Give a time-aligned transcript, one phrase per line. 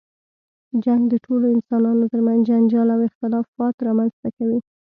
[0.83, 4.59] جنګ د ټولو انسانانو تر منځ جنجال او اختلافات رامنځته کوي.